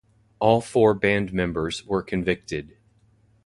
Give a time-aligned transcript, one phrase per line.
[0.39, 2.75] All four band members were convicted.